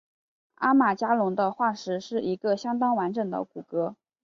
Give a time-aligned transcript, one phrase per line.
[0.55, 3.93] 阿马加龙的化石是一个相当完整的骨骼。